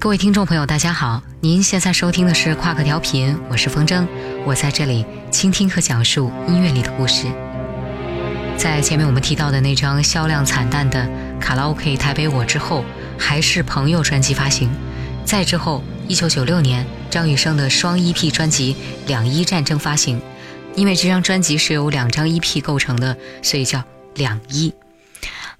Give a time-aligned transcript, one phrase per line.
[0.00, 1.20] 各位听众朋友，大家好！
[1.40, 4.06] 您现在收听的是跨克调频，我是风筝，
[4.46, 7.26] 我在这里倾听和讲述音乐里的故事。
[8.56, 11.04] 在前面我们提到的那张销量惨淡的
[11.40, 12.84] 《卡拉 OK 台北我》之后，
[13.18, 14.70] 还是朋友专辑发行。
[15.24, 18.74] 再之后，一九九六年，张雨生的双 EP 专辑
[19.08, 20.22] 《两伊战争》发行。
[20.76, 23.82] 因为这张专辑是由两张 EP 构成的，所以叫
[24.14, 24.72] 两伊。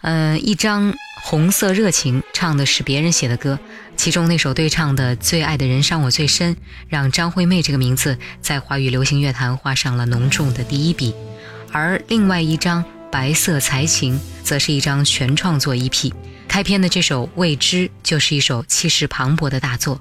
[0.03, 0.95] 嗯，一张。
[1.31, 3.59] 红色热情唱的是别人写的歌，
[3.99, 6.55] 其中那首对唱的《最爱的人伤我最深》，
[6.89, 11.15] 让张惠妹这个名字在华语流行乐坛画上了浓重的第一笔。
[11.71, 16.11] 而另外一张《白色才情》则是一张全创作 EP，
[16.49, 20.01] 开篇的这首《未知》就是一首气势磅礴的大作。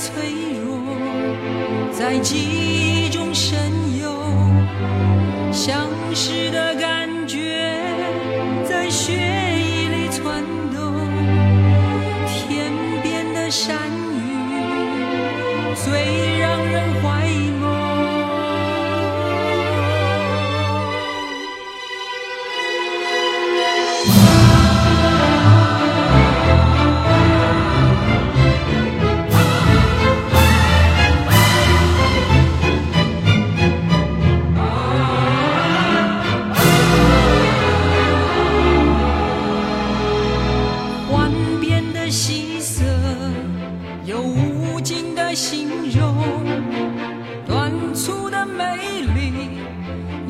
[0.00, 0.32] 脆
[0.64, 0.96] 弱
[1.92, 2.69] 在今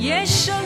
[0.01, 0.60] 夜深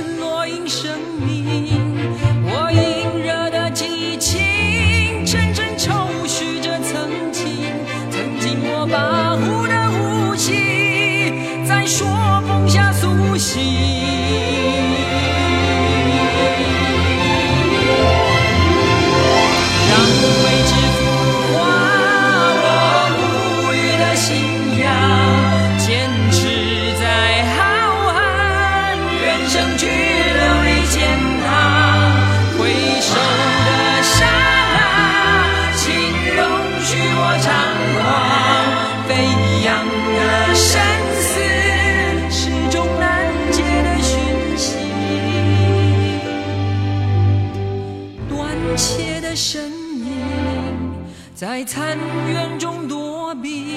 [51.35, 51.99] 在残
[52.29, 53.77] 垣中躲避，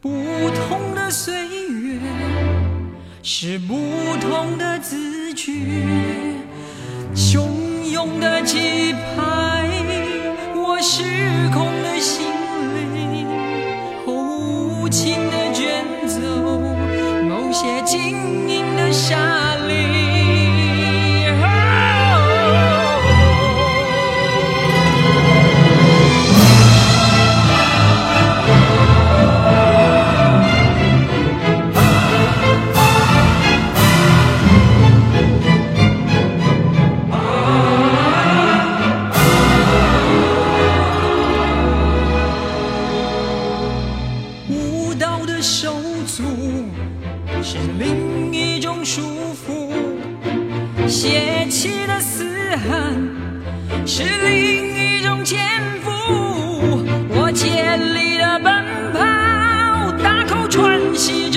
[0.00, 0.10] 不
[0.50, 1.34] 同的岁
[1.68, 1.98] 月
[3.22, 3.76] 是不
[4.20, 5.84] 同的字句，
[7.14, 7.42] 汹
[7.92, 9.68] 涌的气派，
[10.56, 11.02] 我失
[11.52, 12.26] 控的心
[12.94, 13.26] 灵，
[14.06, 16.18] 无情的卷走
[17.28, 19.47] 某些晶莹的沙
[46.08, 46.24] 足，
[47.42, 49.02] 是另一种束
[49.34, 49.70] 缚；
[50.88, 52.24] 泄气的嘶
[52.56, 55.38] 喊，是另一种潜
[55.84, 55.90] 负。
[57.10, 58.64] 我竭力的奔
[58.94, 61.27] 跑，大口喘息。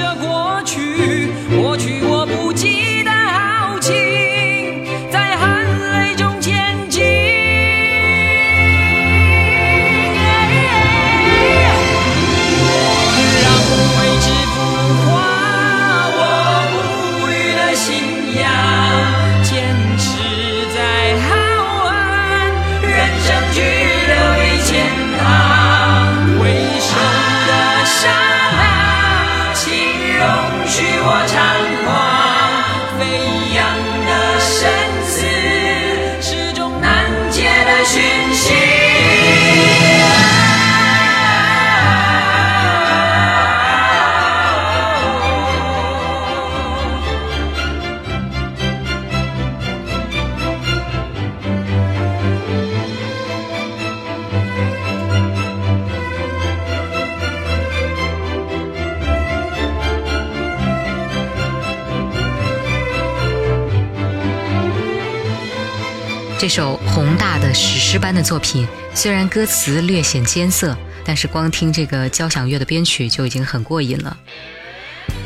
[66.53, 74.17] 首宏大的史诗般的作品，虽然歌词略显艰涩，但是光听这个交响乐的编曲就已经很过瘾了。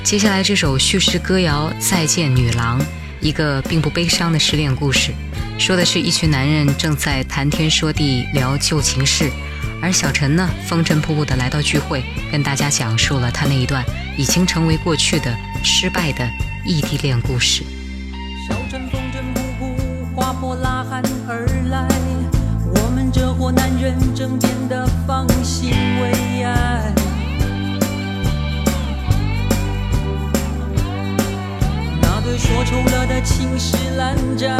[0.04, 2.80] 接下来这首叙事歌谣《再见女郎》，
[3.22, 5.10] 一个并不悲伤的失恋故事，
[5.58, 9.32] 说的是一群男人正在谈天说地聊旧情事，
[9.82, 13.84] 而小陈呢，风尘仆仆的来到聚会，跟大家讲述了他那一段
[14.16, 16.30] 已经成为过去的失败的
[16.64, 17.64] 异地恋故事。
[18.48, 19.02] 小镇风，
[20.90, 21.88] 喊而来。
[22.76, 26.94] 我们这伙男人正变得方兴未艾。
[32.02, 34.58] 那对说丑了的情史烂债，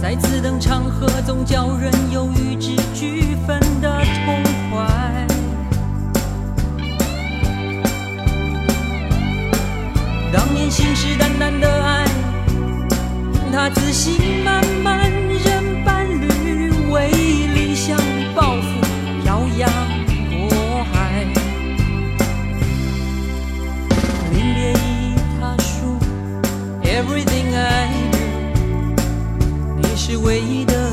[0.00, 5.26] 在此等场合总叫人有与之俱分的痛快。
[10.32, 12.06] 当年信誓旦旦的爱。
[13.52, 15.10] 他自信满满，
[27.06, 28.18] ：“Everything I do，
[29.76, 30.85] 你是唯一的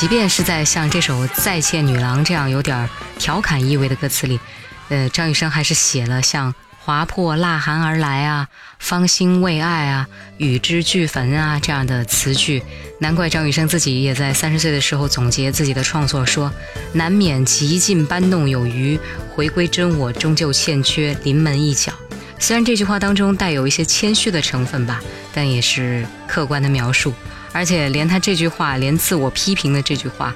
[0.00, 2.88] 即便是在像这首《再见女郎》这样有点
[3.18, 4.40] 调侃意味的歌词里，
[4.88, 12.62] 呃，张雨生还是写了像“划破蜡寒而来啊，芳心为爱啊，与之俱焚啊”这样的词句。
[12.98, 16.50] 难怪张雨生自己也在三十岁的时候总结自己的创作说
[16.94, 18.98] ：“难免极尽搬弄有余，
[19.34, 21.92] 回归真我终究欠缺临门一脚。”
[22.40, 25.02] 虽然这句话当中带有一些谦虚的成分吧，
[25.34, 27.12] 但也是客观的描述。
[27.52, 30.34] 而且连他这句话，连自我批评的这句话，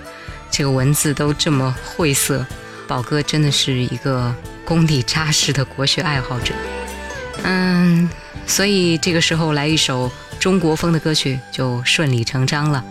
[0.50, 2.44] 这个文字都这么晦涩。
[2.86, 6.54] 宝哥真的是一个功底扎实的国学爱好者。
[7.42, 8.08] 嗯，
[8.46, 12.84] 所以这个时候来一首中国风的歌曲就顺理成章了。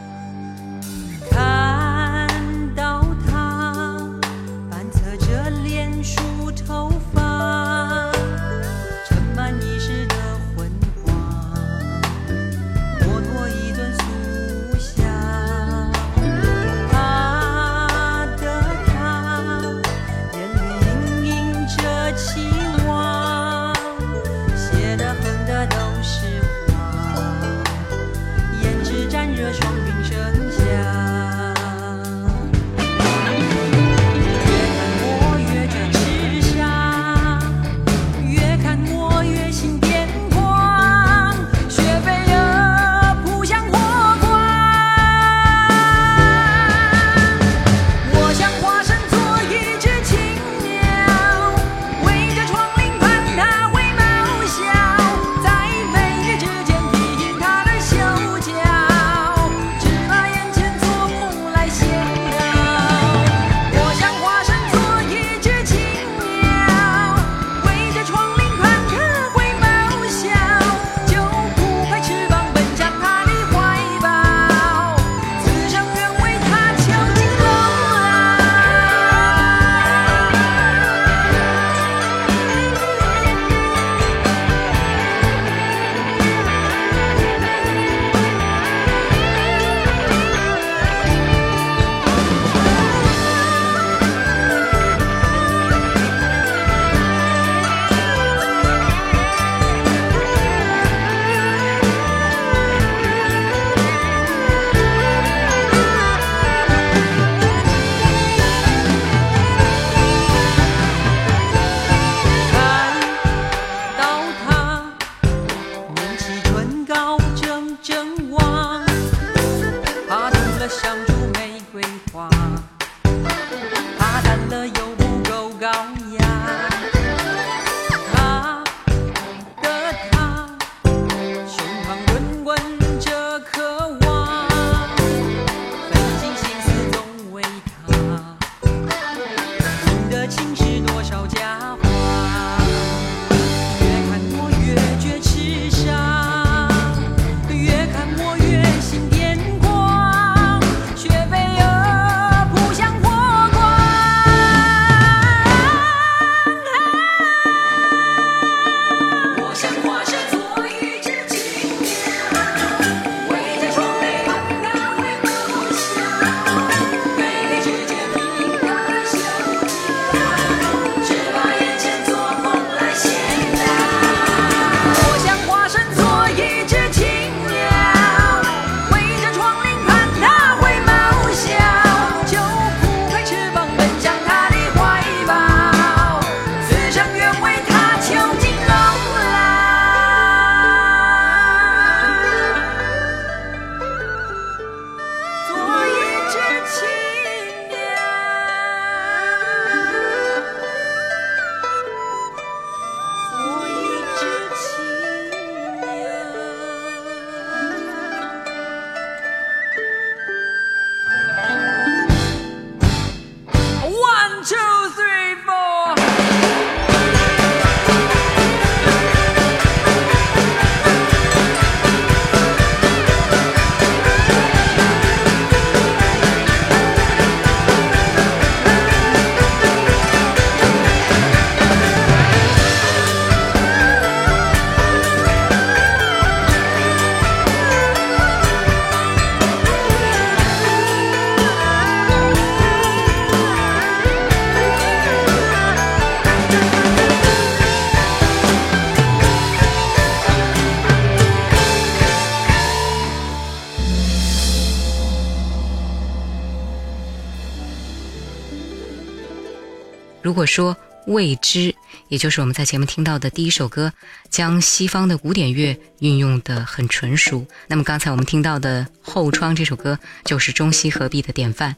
[260.33, 260.75] 如果说
[261.05, 261.75] 未知，
[262.07, 263.93] 也就是我们在节目听到的第一首歌，
[264.31, 271.75] 将西方的古典乐运用的很纯熟，那么刚才我们听到的《后窗》这首歌就是中西合璧的典范。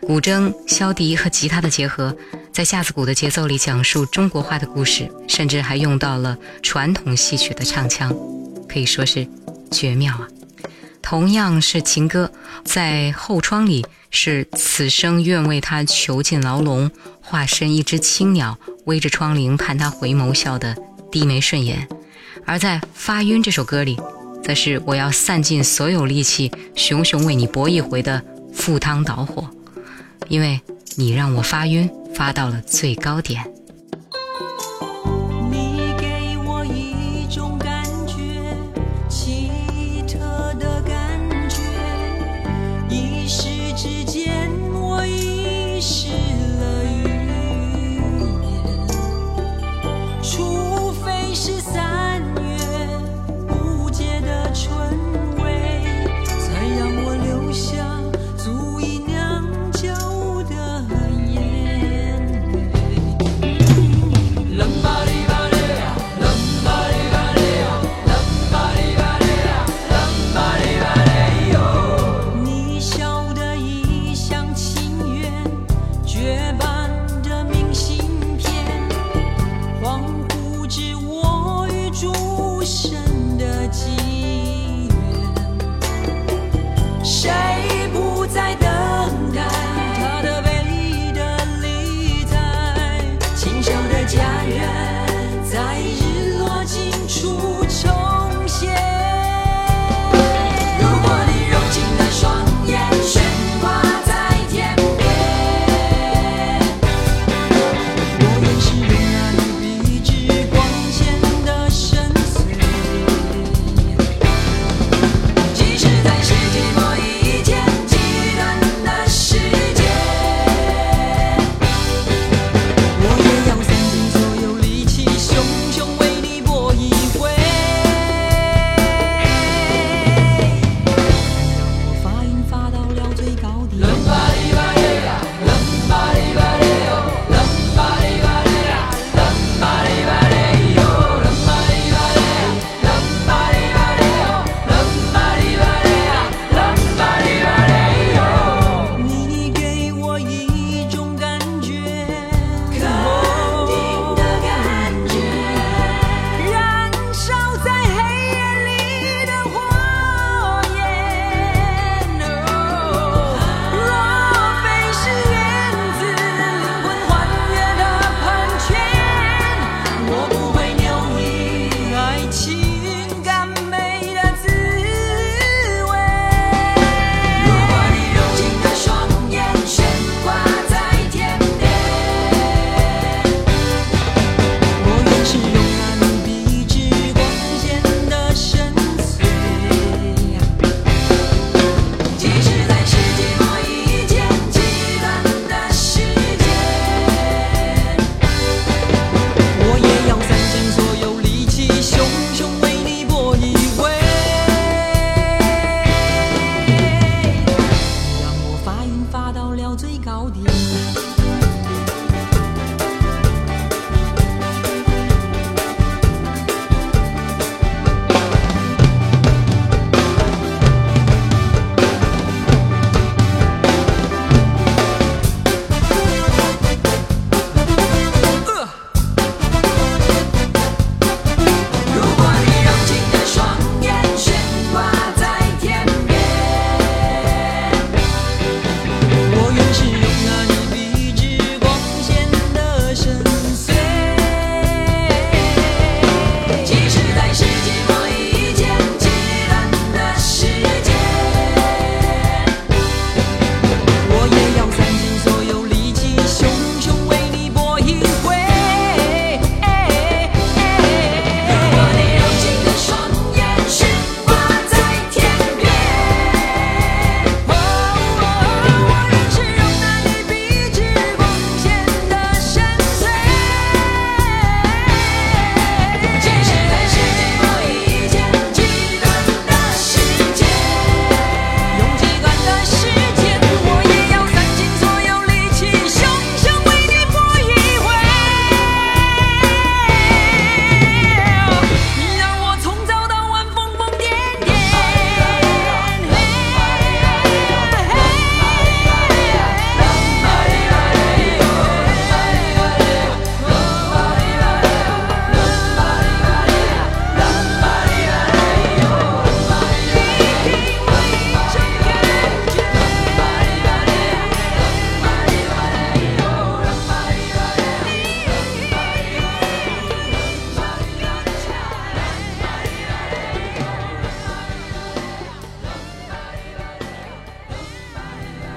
[0.00, 2.12] 古筝、箫笛和吉他的结合，
[2.52, 8.12] 在架子鼓的节奏里讲述中国话的故事，甚至还用到了传统戏曲的唱腔，
[8.68, 9.24] 可以说是
[9.70, 10.26] 绝妙啊！
[11.00, 12.28] 同样是情歌，
[12.64, 16.90] 在后窗里是此生愿为他囚禁牢笼，
[17.20, 20.76] 化身一只青鸟，偎着窗棂盼他回眸笑的
[21.10, 21.88] 低眉顺眼；
[22.46, 23.98] 而在发晕这首歌里，
[24.44, 28.22] 则是我要散尽所有力气，熊熊为你搏一回的
[28.52, 29.48] 赴汤蹈火。
[30.28, 30.60] 因为
[30.96, 33.42] 你让我发晕，发到了最高点。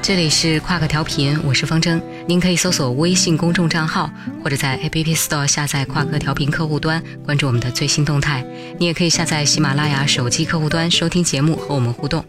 [0.07, 1.99] 这里是跨克调频，我是方筝。
[2.27, 4.07] 您可以搜索微信公众账号，
[4.43, 8.45] 或者在 App Store 下载跨克调频客户端，关注我们的最新动态。
[8.77, 12.23] 你也可以下载喜马拉雅手机客户端收听节目和我们互动。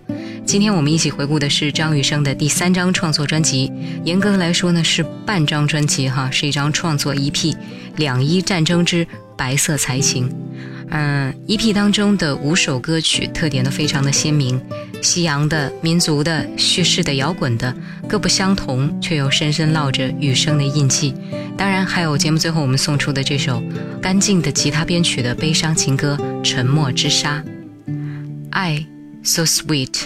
[0.46, 3.70] 今天我们一起回顾的是张雨生的第三张创作专辑，
[4.04, 7.30] 严格来说呢是半张专辑哈，是一张创作 EP
[7.96, 10.30] 《两伊战争之白色才情》。
[10.88, 14.60] 嗯，EP 当中的五首歌曲特点都非常的鲜明，
[15.02, 17.74] 西洋的、民族的、叙事的、摇滚的，
[18.08, 21.14] 各不相同，却又深深烙着雨生的印记。
[21.56, 23.62] 当然，还有节目最后我们送出的这首
[24.00, 27.42] 干净的吉他编曲的悲伤情歌《沉默之沙》。
[28.50, 28.86] 爱
[29.22, 30.04] ，so sweet，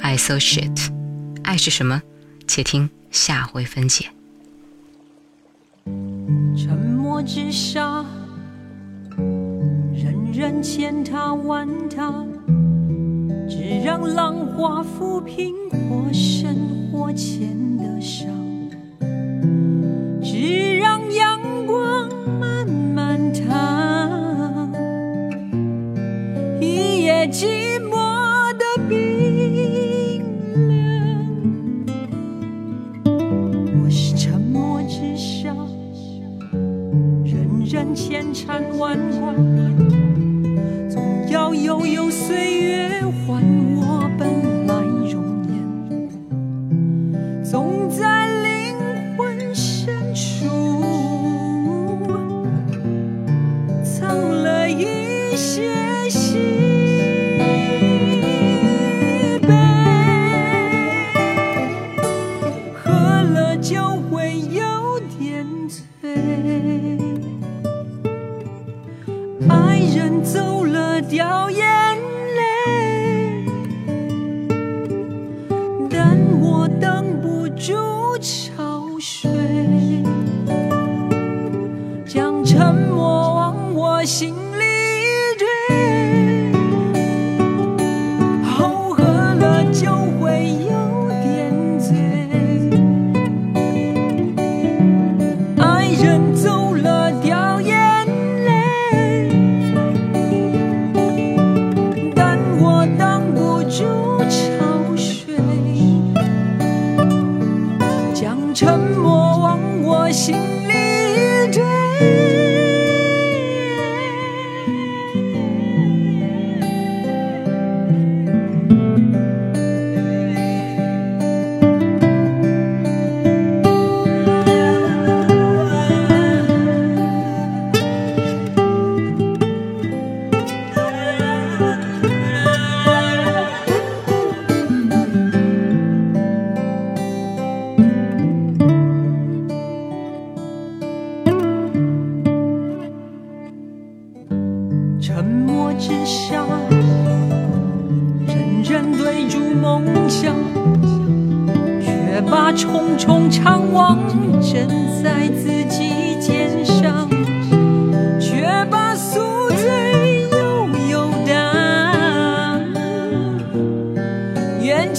[0.00, 0.88] 爱，so shit，
[1.42, 2.00] 爱是什么？
[2.46, 4.06] 且听下回分解。
[6.56, 8.04] 沉默之沙。
[10.32, 12.26] 人千他万他，
[13.46, 15.54] 只让浪花抚平
[15.90, 16.56] 或深
[16.90, 18.26] 或浅的伤，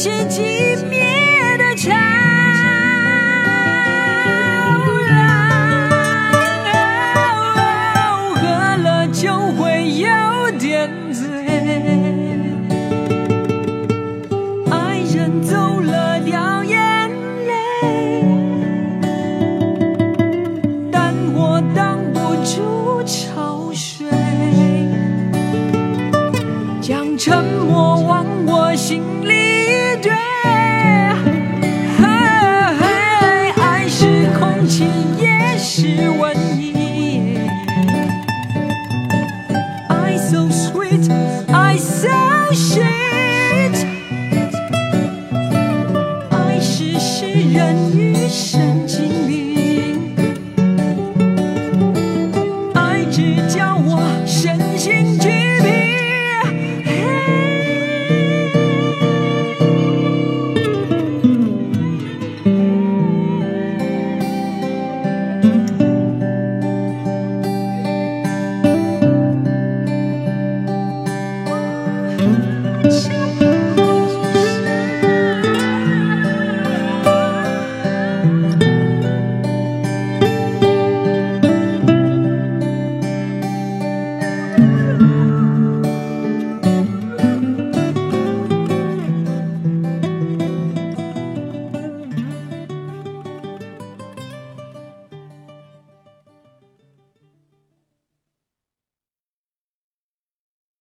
[0.04, 0.42] 见几
[0.89, 1.03] 面。